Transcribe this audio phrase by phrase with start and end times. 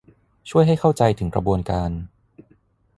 [0.49, 1.91] ช่วยให้เข้าใจถึงกระบวนการ